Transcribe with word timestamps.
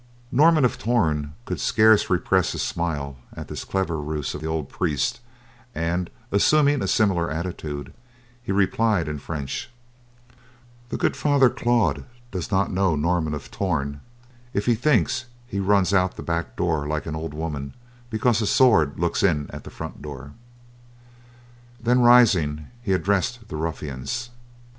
Norman 0.31 0.65
of 0.65 0.79
Torn 0.79 1.35
could 1.45 1.59
scarce 1.59 2.09
repress 2.09 2.55
a 2.55 2.57
smile 2.57 3.17
at 3.35 3.49
this 3.49 3.63
clever 3.63 3.99
ruse 4.01 4.33
of 4.33 4.41
the 4.41 4.47
old 4.47 4.67
priest, 4.67 5.19
and, 5.75 6.09
assuming 6.31 6.81
a 6.81 6.87
similar 6.87 7.29
attitude, 7.29 7.93
he 8.41 8.51
replied 8.51 9.07
in 9.07 9.19
French: 9.19 9.69
"The 10.89 10.97
good 10.97 11.15
Father 11.15 11.51
Claude 11.51 12.03
does 12.31 12.49
not 12.49 12.71
know 12.71 12.95
Norman 12.95 13.35
of 13.35 13.51
Torn 13.51 14.01
if 14.55 14.65
he 14.65 14.73
thinks 14.73 15.25
he 15.45 15.59
runs 15.59 15.93
out 15.93 16.15
the 16.15 16.23
back 16.23 16.55
door 16.55 16.87
like 16.87 17.05
an 17.05 17.15
old 17.15 17.35
woman 17.35 17.75
because 18.09 18.41
a 18.41 18.47
sword 18.47 18.97
looks 18.99 19.21
in 19.21 19.51
at 19.51 19.65
the 19.65 19.69
front 19.69 20.01
door." 20.01 20.31
Then 21.79 21.99
rising 22.01 22.69
he 22.81 22.93
addressed 22.93 23.49
the 23.49 23.55
ruffians. 23.55 24.31